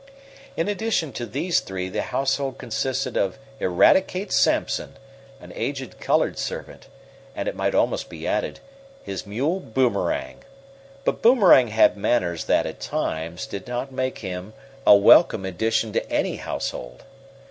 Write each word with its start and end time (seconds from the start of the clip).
In 0.57 0.67
addition 0.67 1.13
to 1.13 1.27
these 1.27 1.59
three, 1.59 1.87
the 1.87 2.01
household 2.01 2.57
consisted 2.57 3.15
of 3.15 3.37
Eradicate 3.59 4.31
Sampson, 4.31 4.97
an 5.39 5.53
aged 5.53 5.99
colored 5.99 6.39
servant, 6.39 6.87
and, 7.35 7.47
it 7.47 7.55
might 7.55 7.75
almost 7.75 8.09
be 8.09 8.25
added, 8.25 8.61
his 9.03 9.27
mule 9.27 9.59
Boomerang; 9.59 10.43
but 11.05 11.21
Boomerang 11.21 11.67
had 11.67 11.97
manners 11.97 12.45
that, 12.45 12.65
at 12.65 12.79
times, 12.79 13.45
did 13.45 13.67
not 13.67 13.91
make 13.91 14.17
him 14.17 14.53
a 14.87 14.95
welcome 14.95 15.45
addition 15.45 15.93
to 15.93 16.11
any 16.11 16.37
household. 16.37 17.03